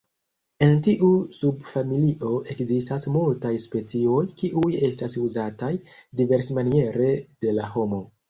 [0.67, 5.71] En tiu subfamilio ekzistas multaj specioj, kiuj estas uzataj
[6.23, 7.13] diversmaniere
[7.47, 8.01] de la homo.